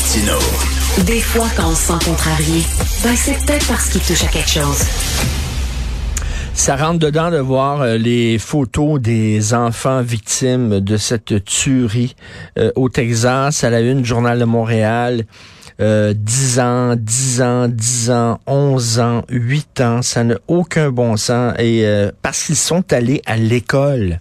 [0.00, 0.38] Martino.
[1.04, 2.62] Des fois, quand on se sent contrarié,
[3.04, 4.82] ben c'est peut-être parce qu'il touche à quelque chose.
[6.54, 12.16] Ça rentre dedans de voir euh, les photos des enfants victimes de cette tuerie
[12.58, 15.24] euh, au Texas, à la une Journal de Montréal.
[15.80, 21.18] Euh, 10 ans, 10 ans, 10 ans, 11 ans, 8 ans, ça n'a aucun bon
[21.18, 21.52] sens.
[21.58, 24.20] Et euh, parce qu'ils sont allés à l'école,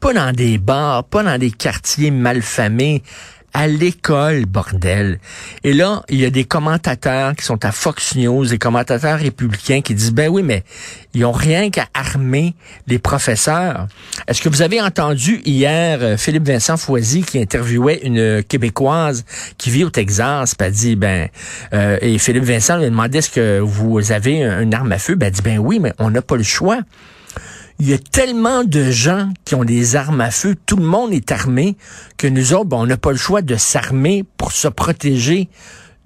[0.00, 3.02] pas dans des bars, pas dans des quartiers malfamés,
[3.54, 5.20] à l'école, bordel.
[5.62, 9.80] Et là, il y a des commentateurs qui sont à Fox News, des commentateurs républicains
[9.80, 10.64] qui disent, ben oui, mais
[11.14, 12.54] ils ont rien qu'à armer
[12.88, 13.86] les professeurs.
[14.26, 19.24] Est-ce que vous avez entendu hier euh, Philippe Vincent Foisy qui interviewait une Québécoise
[19.56, 21.28] qui vit au Texas, dit, ben,
[21.72, 25.14] euh, et Philippe Vincent lui a demandé, est-ce que vous avez une arme à feu?
[25.14, 26.80] Ben, elle dit, ben oui, mais on n'a pas le choix.
[27.80, 31.12] Il y a tellement de gens qui ont des armes à feu, tout le monde
[31.12, 31.76] est armé,
[32.16, 35.48] que nous autres, ben, on n'a pas le choix de s'armer pour se protéger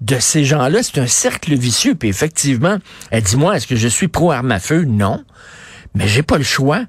[0.01, 0.81] de ces gens-là.
[0.81, 1.93] C'est un cercle vicieux.
[1.93, 2.77] Puis effectivement,
[3.11, 4.83] elle dit, moi, est-ce que je suis pro-arme à feu?
[4.83, 5.23] Non.
[5.95, 6.85] Mais j'ai pas le choix.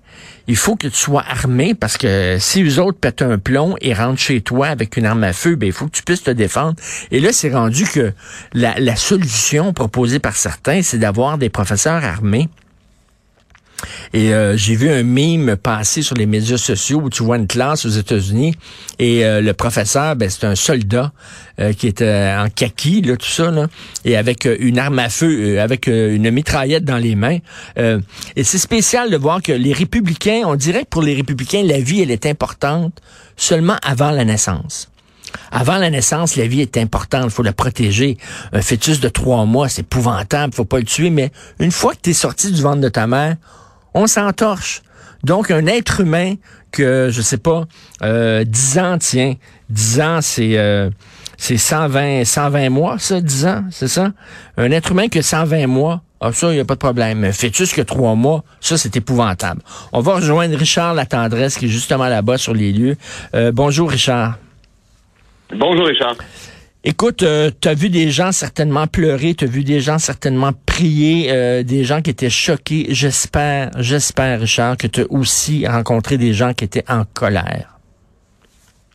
[0.47, 3.95] Il faut que tu sois armé parce que si les autres pètent un plomb et
[3.95, 6.31] rentrent chez toi avec une arme à feu, ben il faut que tu puisses te
[6.31, 6.75] défendre.
[7.11, 8.12] Et là, c'est rendu que
[8.53, 12.48] la, la solution proposée par certains, c'est d'avoir des professeurs armés.
[14.12, 17.47] Et euh, j'ai vu un mime passer sur les médias sociaux où tu vois une
[17.47, 18.55] classe aux États-Unis
[18.98, 21.12] et euh, le professeur, ben, c'est un soldat
[21.61, 23.67] euh, qui est en kaki, là, tout ça, là,
[24.05, 27.39] et avec une arme à feu, avec une mitraillette dans les mains.
[27.77, 31.81] et c'est spécial de voir que les républicains, on dirait que pour les républicains, la
[31.81, 33.01] vie, elle est importante
[33.36, 34.91] seulement avant la naissance.
[35.53, 38.17] Avant la naissance, la vie est importante, il faut la protéger.
[38.53, 42.01] Un fœtus de trois mois, c'est épouvantable, faut pas le tuer, mais une fois que
[42.03, 43.36] tu es sorti du ventre de ta mère,
[43.94, 44.83] on s'entorche.
[45.24, 46.34] Donc, un être humain
[46.72, 47.64] que, je sais pas,
[48.02, 49.34] euh, 10 ans, tiens,
[49.69, 50.91] 10 ans, c'est euh,
[51.36, 54.12] c'est 120, 120 mois, ça, 10 ans, c'est ça?
[54.58, 57.24] Un être humain que 120 mois, ah, ça, il n'y a pas de problème.
[57.24, 59.62] Un fœtus que 3 mois, ça, c'est épouvantable.
[59.92, 62.96] On va rejoindre Richard Latendresse, qui est justement là-bas sur les lieux.
[63.34, 64.36] Euh, bonjour, Richard.
[65.56, 66.17] Bonjour, Richard.
[66.83, 70.52] Écoute, euh, tu as vu des gens certainement pleurer, tu as vu des gens certainement
[70.64, 72.86] prier, euh, des gens qui étaient choqués.
[72.89, 77.80] J'espère, j'espère, Richard, que tu as aussi rencontré des gens qui étaient en colère.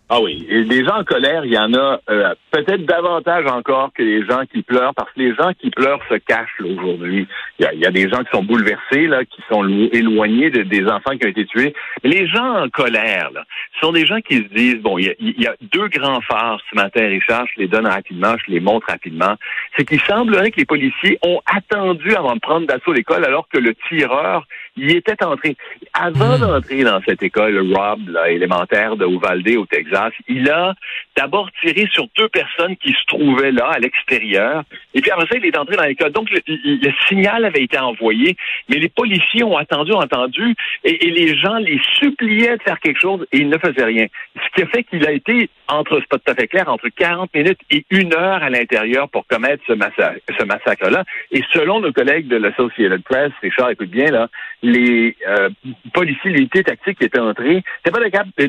[0.07, 4.03] Ah oui, et gens en colère, il y en a euh, peut-être davantage encore que
[4.03, 7.27] les gens qui pleurent, parce que les gens qui pleurent se cachent aujourd'hui.
[7.57, 11.17] Il y, a, des gens qui sont bouleversés, là, qui sont éloignés de, des enfants
[11.19, 11.73] qui ont été tués.
[12.03, 13.45] Mais les gens en colère, là,
[13.81, 17.07] sont des gens qui se disent, bon, il y, a, deux grands phares ce matin,
[17.07, 19.35] Richard, je les donne rapidement, je les montre rapidement.
[19.75, 23.57] C'est qu'il semblerait que les policiers ont attendu avant de prendre d'assaut l'école alors que
[23.57, 24.45] le tireur
[24.77, 25.55] y était entré.
[25.93, 26.41] Avant hmm.
[26.41, 30.73] d'entrer dans cette école, Rob, là, élémentaire de Uvalde au Texas, il a
[31.15, 35.37] d'abord tiré sur deux personnes qui se trouvaient là, à l'extérieur, et puis après ça,
[35.37, 36.11] il est entré dans l'école.
[36.11, 38.35] Donc, le, signal avait été envoyé,
[38.69, 42.99] mais les policiers ont attendu, entendu, et, et, les gens les suppliaient de faire quelque
[42.99, 44.07] chose, et ils ne faisaient rien.
[44.35, 46.89] Ce qui a fait qu'il a été, entre, c'est pas tout à fait clair, entre
[46.89, 51.03] 40 minutes et une heure à l'intérieur pour commettre ce massacre, ce massacre-là.
[51.31, 54.27] Et selon nos collègues de l'Associated Press, Richard, écoute bien, là,
[54.65, 55.49] les euh,
[55.93, 57.63] policiers, l'unité tactique qui étaient entrés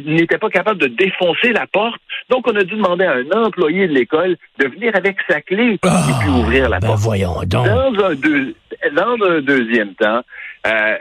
[0.06, 2.00] n'étaient pas, capables de défoncer la porte.
[2.30, 5.74] Donc, on a dû demander à un employé de l'école de venir avec sa clé
[5.74, 7.00] et puis ah, ouvrir la ben porte.
[7.00, 7.66] Voyons donc.
[7.66, 10.22] Dans un, deuxième temps,
[10.66, 10.96] euh,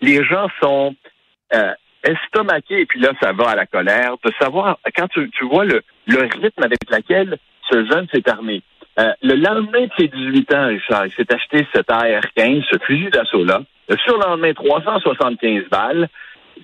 [0.00, 0.94] les gens sont
[1.54, 5.64] euh, estomaqués, et puis là, ça va à la colère, de savoir, quand tu, vois
[5.64, 7.38] le, le rythme avec lequel
[7.70, 8.62] ce jeune s'est armé.
[8.98, 13.10] Euh, le lendemain de ses 18 ans, Richard, il s'est acheté cet AR-15, ce fusil
[13.10, 13.60] d'assaut-là.
[13.88, 16.08] Le surlendemain, 375 balles.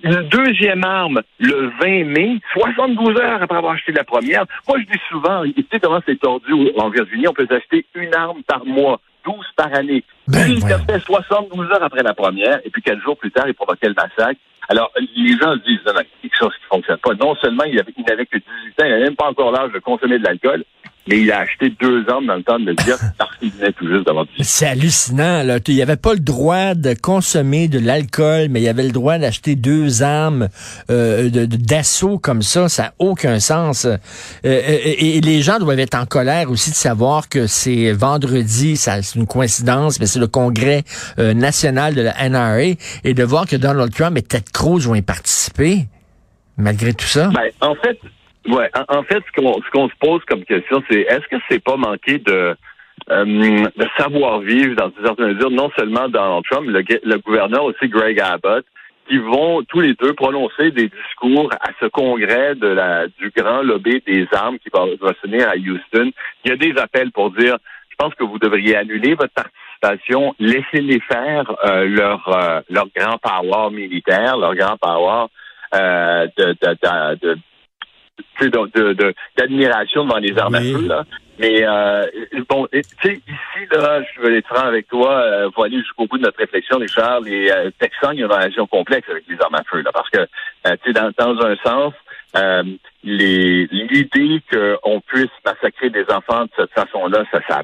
[0.03, 4.45] Une deuxième arme, le 20 mai, 72 heures après avoir acheté la première.
[4.67, 8.13] Moi, je dis souvent, tu sais comment c'est tordu en Virginie, on peut acheter une
[8.15, 8.99] arme par mois.
[9.25, 10.03] 12 par année.
[10.27, 13.47] Ben, il a fait 72 heures après la première, et puis quatre jours plus tard,
[13.47, 14.39] il provoquait le massacre.
[14.69, 17.13] Alors, les gens disent, non, non, quelque chose qui fonctionne pas.
[17.13, 20.19] Non seulement il n'avait que 18 ans, il n'avait même pas encore l'âge de consommer
[20.19, 20.63] de l'alcool,
[21.07, 23.71] mais il a acheté deux armes dans le temps de le dire parce qu'il venait
[23.73, 25.59] tout juste d'avoir C'est hallucinant, là.
[25.67, 29.55] Il avait pas le droit de consommer de l'alcool, mais il avait le droit d'acheter
[29.55, 30.47] deux armes
[30.89, 32.69] euh, d'assaut comme ça.
[32.69, 33.85] Ça n'a aucun sens.
[33.85, 33.97] Euh,
[34.45, 39.15] euh, et, les gens doivent être en colère aussi de savoir que c'est vendredi, c'est
[39.15, 40.83] une coïncidence, mais c'est le congrès
[41.19, 44.95] euh, national de la NRA, et de voir que Donald Trump et Ted Cruz vont
[44.95, 45.87] y participer,
[46.57, 47.29] malgré tout ça.
[47.33, 47.99] Ben, en fait,
[48.47, 51.63] Ouais, en, fait, ce qu'on ce qu'on se pose comme question, c'est est-ce que c'est
[51.63, 52.55] pas manqué de
[53.09, 57.87] euh, de savoir-vivre dans une certaine mesure, non seulement Donald Trump, le, le gouverneur aussi
[57.87, 58.65] Greg Abbott,
[59.07, 63.61] qui vont tous les deux prononcer des discours à ce congrès de la du grand
[63.61, 66.11] lobby des armes qui va, va se tenir à Houston.
[66.43, 67.57] Il y a des appels pour dire,
[67.89, 73.17] je pense que vous devriez annuler votre participation, laissez-les faire euh, leur euh, leur grand
[73.17, 75.27] power militaire, leur grand power
[75.75, 77.37] euh, de, de, de
[79.37, 80.87] d'admiration devant les armes à feu.
[80.87, 81.03] Là.
[81.39, 82.05] Mais euh,
[82.47, 86.05] bon, tu sais, ici, là, je veux être franc avec toi, euh, faut aller jusqu'au
[86.05, 87.21] bout de notre réflexion, Richard.
[87.21, 89.91] Les euh, Texans, il y a une relation complexe avec les armes à feu, là,
[89.91, 91.93] parce que, euh, tu sais, dans, dans un sens,
[92.35, 92.63] euh,
[93.03, 97.61] l'idée qu'on puisse massacrer des enfants de cette façon-là, ça, ça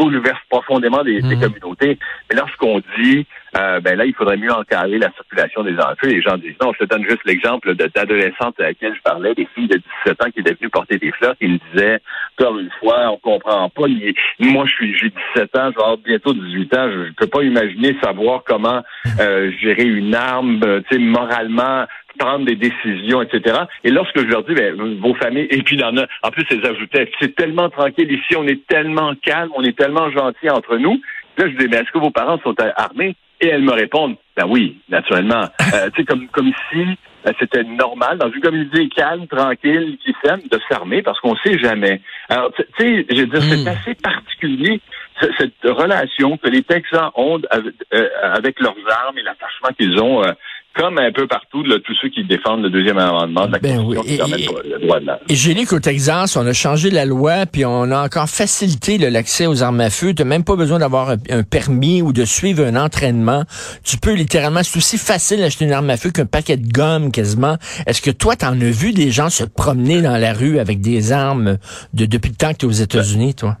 [0.00, 1.42] bouleverse profondément des, des mhm.
[1.42, 1.98] communautés.
[2.30, 3.26] Mais lorsqu'on dit,
[3.56, 6.72] euh, ben là, il faudrait mieux encadrer la circulation des enfants, les gens disent non.
[6.72, 10.30] Je te donne juste l'exemple d'adolescentes à laquelle je parlais, des filles de 17 ans
[10.30, 11.98] qui étaient venues porter des fleurs, qui me disaient,
[12.38, 13.86] encore une fois, on comprend pas.
[14.38, 16.90] moi, je suis, j'ai 17 ans, je vais avoir bientôt 18 ans.
[16.92, 18.82] Je, ne peux pas imaginer savoir comment
[19.20, 21.86] euh, gérer une arme, euh, tu sais, moralement
[22.18, 23.60] prendre des décisions, etc.
[23.82, 27.10] Et lorsque je leur dis, ben, vos familles, et puis en, en plus, elles ajoutaient,
[27.20, 31.00] c'est tellement tranquille ici, on est tellement calme, on est tellement gentil entre nous.
[31.36, 33.16] Là, je dis, mais est-ce que vos parents sont armés?
[33.40, 35.48] Et elles me répondent, ben oui, naturellement.
[35.72, 36.80] Euh, tu sais, comme, comme si
[37.26, 41.58] euh, c'était normal, dans une communauté calme, tranquille, qui s'aime, de s'armer, parce qu'on sait
[41.60, 42.00] jamais.
[42.28, 43.68] Alors, tu sais, je veux dire, c'est hmm.
[43.68, 44.80] assez particulier,
[45.38, 50.22] cette relation que les Texans ont euh, avec, leurs armes et l'attachement qu'ils ont
[50.76, 53.76] comme un peu partout, là, tous ceux qui défendent le deuxième amendement de la ben
[53.82, 55.20] Constitution qui permet le droit de l'arme.
[55.28, 58.96] Et j'ai lu qu'au Texas, on a changé la loi, puis on a encore facilité
[58.98, 60.14] l'accès aux armes à feu.
[60.14, 63.44] Tu n'as même pas besoin d'avoir un, permis ou de suivre un entraînement.
[63.82, 67.10] Tu peux littéralement, c'est aussi facile d'acheter une arme à feu qu'un paquet de gomme
[67.10, 67.56] quasiment.
[67.86, 70.80] Est-ce que toi, tu en as vu des gens se promener dans la rue avec
[70.80, 71.58] des armes
[71.94, 73.56] de, depuis le temps que tu es aux États-Unis, toi?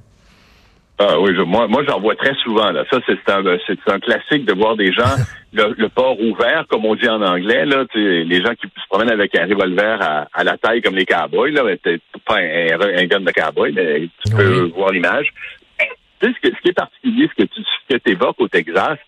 [1.02, 2.70] Ah oui, moi, moi j'en vois très souvent.
[2.72, 2.84] Là.
[2.90, 5.16] Ça, c'est un, c'est un classique de voir des gens,
[5.54, 9.34] le, port ouvert, comme on dit en anglais, là, les gens qui se promènent avec
[9.34, 11.62] un revolver à, à la taille comme les cowboys, là,
[12.26, 15.32] pas un, un, gun de cowboy, mais tu peux voir l'image.
[16.20, 18.98] Tu sais, ce, que, ce qui est particulier, ce que tu ce évoques au Texas,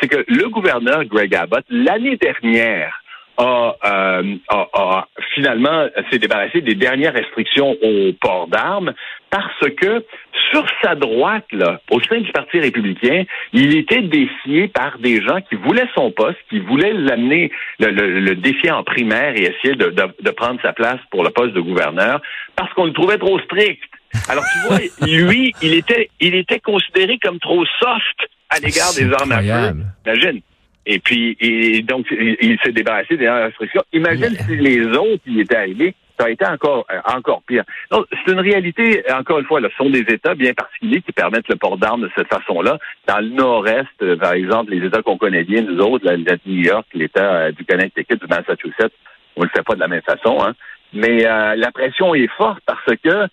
[0.00, 3.01] c'est que le gouverneur Greg Abbott, l'année dernière,
[3.42, 8.92] euh, a, a, finalement s'est débarrassé des dernières restrictions au port d'armes
[9.30, 10.04] parce que
[10.50, 15.40] sur sa droite, là, au sein du Parti républicain, il était défié par des gens
[15.48, 17.90] qui voulaient son poste, qui voulaient l'amener, le,
[18.20, 21.60] le, défier en primaire et essayer de, de, prendre sa place pour le poste de
[21.60, 22.20] gouverneur,
[22.56, 23.82] parce qu'on le trouvait trop strict.
[24.28, 29.10] Alors tu vois, lui, il était, il était considéré comme trop soft à l'égard des
[29.14, 29.76] armes à feu.
[30.04, 30.42] Imagine.
[30.84, 33.82] Et puis, et donc, il, s'est débarrassé des restrictions.
[33.92, 37.64] Imagine si les autres y étaient arrivés, ça a été encore euh, encore pire.
[37.90, 41.56] C'est une réalité, encore une fois, ce sont des États bien particuliers qui permettent le
[41.56, 42.78] port d'armes de cette façon-là.
[43.06, 46.40] Dans le nord-est, euh, par exemple, les États qu'on connaît bien, nous autres, l'État de
[46.46, 48.92] New York, l'État euh, du Connecticut, du Massachusetts,
[49.36, 50.54] on le fait pas de la même façon, hein.
[50.94, 53.26] Mais la pression est forte parce que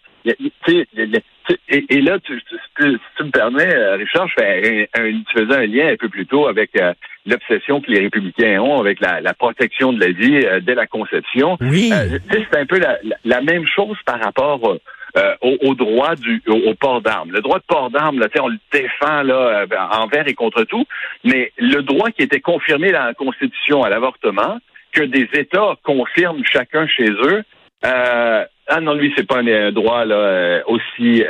[1.70, 5.34] et, et, là, tu, tu, si tu me permets, euh, Richard, je fais un, tu
[5.34, 6.94] faisais un lien un peu plus tôt avec euh,
[7.26, 10.88] l'obsession que les républicains ont avec la, la protection de la vie euh, dès la
[10.88, 11.58] conception.
[11.62, 11.92] Oui.
[12.32, 17.02] c'est un peu la, la, même chose par rapport au, au, droit du au, port
[17.02, 17.32] d'armes.
[17.32, 20.86] Le droit de port d'armes, on le défend là envers et contre tout,
[21.24, 24.60] mais le droit qui était confirmé dans la Constitution à l'avortement,
[24.92, 27.44] que des États confirment chacun chez eux,
[27.86, 31.24] euh, ah non, lui, c'est pas un droit là, euh, aussi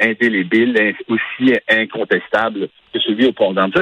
[0.00, 3.72] indélébile, aussi incontestable que celui au port d'armes.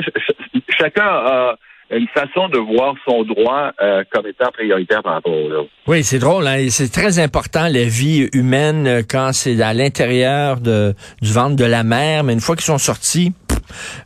[0.71, 1.56] Chacun a
[1.90, 5.71] une façon de voir son droit euh, comme étant prioritaire par rapport aux autres.
[5.87, 6.47] Oui, c'est drôle.
[6.47, 6.66] Hein?
[6.71, 11.85] C'est très important, la vie humaine, euh, quand c'est à l'intérieur du ventre de la
[11.85, 12.25] mère.
[12.25, 13.32] Mais une fois qu'ils sont sortis,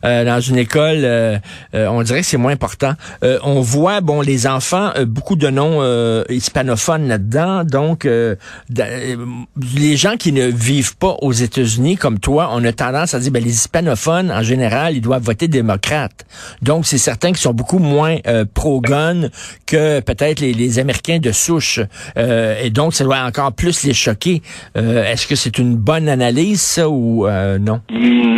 [0.03, 1.37] euh, dans une école, euh,
[1.75, 2.93] euh, on dirait que c'est moins important.
[3.21, 5.81] on voit, bon, les enfants, beaucoup de noms
[6.29, 7.63] hispanophones là-dedans.
[7.63, 13.19] Donc, les gens qui ne vivent pas aux États-Unis, comme toi, on a tendance à
[13.19, 16.25] dire, ben, les hispanophones, en général, ils doivent voter démocrate.
[16.61, 18.17] Donc, c'est certains qui sont beaucoup moins
[18.53, 19.29] pro-gun
[19.65, 21.79] que peut-être les, les, Américains de souche.
[22.17, 24.41] et donc, ça doit encore plus les choquer.
[24.75, 27.27] Est-ce que c'est une bonne analyse, ça, ou
[27.59, 27.81] non?
[27.89, 28.37] Hmm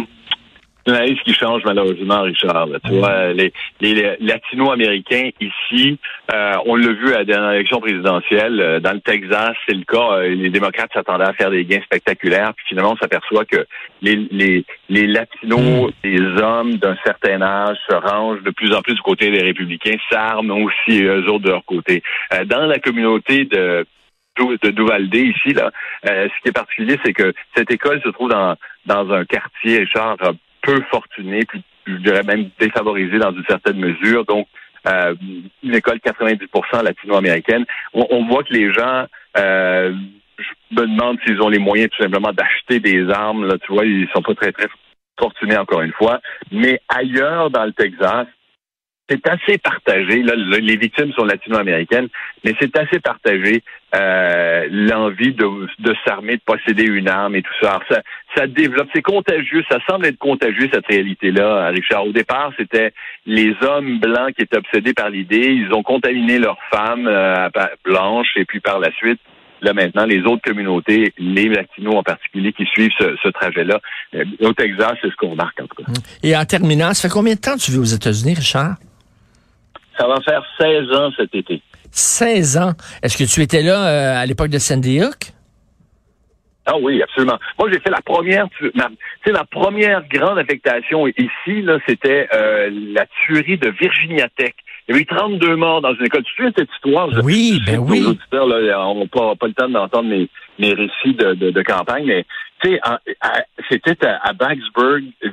[0.91, 2.67] analyse qui change malheureusement, Richard.
[2.85, 5.97] Tu vois, les, les latino-américains ici,
[6.33, 9.83] euh, on l'a vu à la dernière élection présidentielle, euh, dans le Texas, c'est le
[9.85, 10.17] cas.
[10.17, 13.65] Euh, les démocrates s'attendaient à faire des gains spectaculaires, puis finalement, on s'aperçoit que
[14.01, 16.07] les, les, les latinos, mm.
[16.07, 19.95] les hommes d'un certain âge se rangent de plus en plus du côté des républicains,
[20.11, 22.03] s'arment aussi eux autres de leur côté.
[22.45, 23.85] dans la communauté de
[24.35, 25.69] de Duvalde ici là,
[26.03, 28.55] ce qui est particulier, c'est que cette école se trouve dans
[28.87, 30.17] dans un quartier, Richard,
[30.63, 34.25] peu fortunés, puis je dirais même défavorisés dans une certaine mesure.
[34.25, 34.47] Donc,
[34.87, 35.15] euh,
[35.63, 37.65] une école 90% latino-américaine.
[37.93, 39.05] On, voit que les gens
[39.37, 39.93] euh,
[40.37, 43.45] je me demande s'ils ont les moyens tout simplement d'acheter des armes.
[43.45, 44.67] Là, tu vois, ils sont pas très, très
[45.19, 46.19] fortunés encore une fois.
[46.51, 48.27] Mais ailleurs dans le Texas,
[49.09, 50.23] c'est assez partagé.
[50.23, 52.07] Là, les victimes sont latino-américaines,
[52.43, 53.63] mais c'est assez partagé
[53.95, 55.45] euh, l'envie de,
[55.79, 57.79] de s'armer, de posséder une arme et tout ça.
[57.89, 58.01] ça,
[58.35, 62.07] ça développe, c'est contagieux, ça semble être contagieux cette réalité-là, Richard.
[62.07, 62.93] Au départ, c'était
[63.25, 65.53] les hommes blancs qui étaient obsédés par l'idée.
[65.53, 67.49] Ils ont contaminé leurs femmes euh,
[67.83, 69.19] blanches et puis par la suite,
[69.61, 73.79] là maintenant, les autres communautés, les latinos en particulier, qui suivent ce, trajet-là.
[74.15, 75.91] Euh, au Texas, c'est ce qu'on remarque en tout cas.
[76.23, 78.75] Et en terminant, ça fait combien de temps que tu vis aux États-Unis, Richard?
[79.97, 81.61] Ça va faire 16 ans cet été.
[81.91, 82.71] 16 ans.
[83.03, 85.33] Est-ce que tu étais là euh, à l'époque de Sandy Hook?
[86.65, 87.37] Ah oui, absolument.
[87.59, 88.71] Moi, j'ai fait la première, tu
[89.25, 94.53] sais, la première grande affectation ici, là, c'était euh, la tuerie de Virginia Tech.
[94.87, 96.23] Il y a eu 32 morts dans une école.
[96.23, 97.09] Tu sais cette histoire?
[97.23, 97.99] Oui, ben oui.
[97.99, 101.61] Les auditeurs, là, n'ont pas, pas le temps d'entendre mes, mes récits de, de, de
[101.63, 102.25] campagne, mais
[102.63, 102.81] tu sais,
[103.69, 104.53] c'était à, à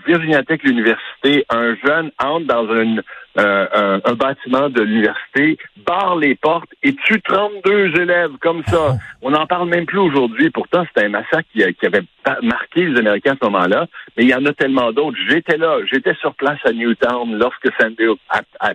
[0.06, 3.02] Virginia Tech, l'université, un jeune entre dans une
[3.40, 8.96] euh, un, bâtiment de l'université, barre les portes et tue 32 élèves comme ça.
[9.22, 10.50] On n'en parle même plus aujourd'hui.
[10.50, 12.02] Pourtant, c'était un massacre qui, avait
[12.42, 13.86] marqué les Américains à ce moment-là.
[14.16, 15.16] Mais il y en a tellement d'autres.
[15.28, 18.18] J'étais là, j'étais sur place à Newtown lorsque Sandy Hook,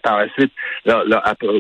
[0.03, 0.51] par la suite,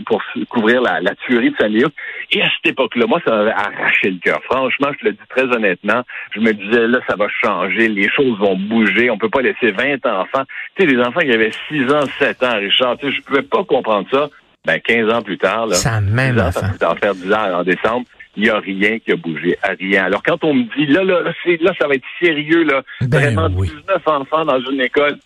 [0.05, 1.93] pour couvrir la, tuerie de Sandy Hook.
[2.31, 4.39] Et à cette époque-là, moi, ça m'avait arraché le cœur.
[4.43, 6.01] Franchement, je te le dis très honnêtement.
[6.33, 9.09] Je me disais, là, ça va changer, les choses vont bouger.
[9.09, 10.43] On peut pas laisser 20 enfants.
[10.75, 13.63] Tu sais, des enfants qui avaient 6 ans, 7 ans, Richard, je ne pouvais pas
[13.63, 14.29] comprendre ça.
[14.65, 18.05] Ben, 15 ans plus tard, là, ça même ans, ça faire 10 ans en décembre,
[18.37, 20.05] il n'y a rien qui a bougé, à rien.
[20.05, 23.49] Alors, quand on me dit, là, là, là, ça va être sérieux, là, ben vraiment
[23.49, 23.73] 19
[24.05, 25.17] enfants dans une école,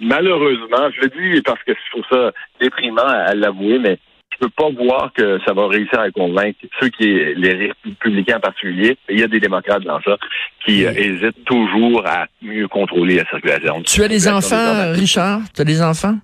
[0.00, 3.98] malheureusement, je le dis parce que je trouve ça déprimant à, l'avouer, mais
[4.32, 8.40] je peux pas voir que ça va réussir à convaincre ceux qui, les républicains en
[8.40, 10.16] particulier, il y a des démocrates dans ça,
[10.64, 13.82] qui euh, hésitent toujours à mieux contrôler la circulation.
[13.82, 15.40] Tu as des enfants, Richard?
[15.54, 16.18] Tu as des enfants?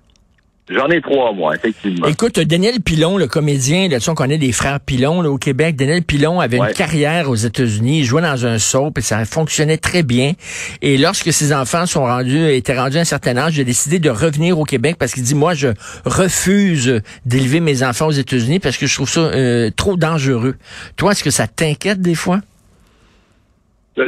[0.70, 2.06] J'en ai trois, moi, effectivement.
[2.06, 5.76] Écoute, Daniel Pilon, le comédien, là, tu on connaît les frères Pilon là, au Québec.
[5.76, 7.98] Daniel Pilon avait une carrière aux États-Unis.
[8.00, 10.32] Il jouait dans un soap et ça fonctionnait très bien.
[10.80, 13.98] Et lorsque ses enfants sont rendus, étaient rendus à un certain âge, il a décidé
[13.98, 15.68] de revenir au Québec parce qu'il dit, moi, je
[16.06, 20.54] refuse d'élever mes enfants aux États-Unis parce que je trouve ça euh, trop dangereux.
[20.96, 22.40] Toi, est-ce que ça t'inquiète des fois?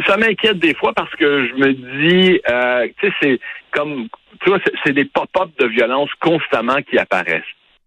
[0.07, 3.41] Ça m'inquiète des fois parce que je me dis, euh, tu sais, c'est
[3.73, 4.09] comme
[4.41, 7.43] tu vois, c'est des pop-up de violence constamment qui apparaissent.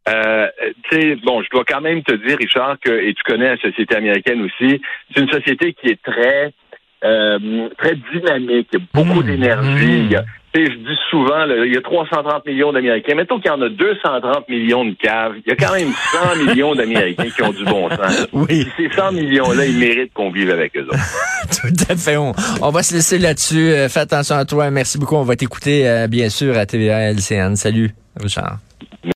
[0.07, 0.47] Euh,
[0.89, 3.57] tu sais, bon, je dois quand même te dire, Richard, que, et tu connais la
[3.57, 4.81] société américaine aussi,
[5.13, 6.51] c'est une société qui est très,
[7.03, 9.25] euh, très dynamique, beaucoup mmh.
[9.25, 10.09] d'énergie.
[10.15, 10.23] Mmh
[10.55, 13.15] je dis souvent, il y a 330 millions d'Américains.
[13.15, 15.33] Mettons qu'il y en a 230 millions de caves.
[15.45, 18.27] Il y a quand même 100 millions d'Américains qui ont du bon sens.
[18.33, 18.67] Oui.
[18.77, 20.97] ces 100 millions-là, ils méritent qu'on vive avec eux autres.
[21.61, 22.17] Tout à fait.
[22.17, 22.33] On,
[22.71, 23.71] va se laisser là-dessus.
[23.71, 24.71] Euh, fais attention à toi.
[24.71, 25.15] Merci beaucoup.
[25.15, 27.55] On va t'écouter, euh, bien sûr, à TVA LCN.
[27.55, 28.57] Salut, Richard.